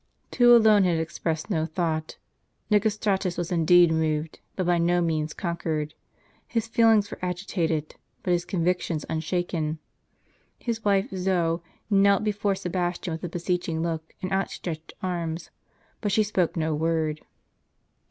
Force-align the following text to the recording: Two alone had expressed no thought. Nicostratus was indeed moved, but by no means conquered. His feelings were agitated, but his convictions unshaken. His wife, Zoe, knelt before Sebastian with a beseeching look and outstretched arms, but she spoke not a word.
Two 0.31 0.55
alone 0.55 0.83
had 0.83 0.97
expressed 0.97 1.51
no 1.51 1.67
thought. 1.67 2.17
Nicostratus 2.71 3.37
was 3.37 3.51
indeed 3.51 3.91
moved, 3.91 4.39
but 4.55 4.65
by 4.65 4.79
no 4.79 4.99
means 4.99 5.31
conquered. 5.31 5.93
His 6.47 6.65
feelings 6.65 7.11
were 7.11 7.19
agitated, 7.21 7.93
but 8.23 8.33
his 8.33 8.43
convictions 8.43 9.05
unshaken. 9.11 9.77
His 10.57 10.83
wife, 10.83 11.07
Zoe, 11.15 11.61
knelt 11.91 12.23
before 12.23 12.55
Sebastian 12.55 13.11
with 13.11 13.23
a 13.23 13.29
beseeching 13.29 13.83
look 13.83 14.15
and 14.23 14.31
outstretched 14.31 14.91
arms, 15.03 15.51
but 16.01 16.11
she 16.11 16.23
spoke 16.23 16.57
not 16.57 16.69
a 16.69 16.73
word. 16.75 17.21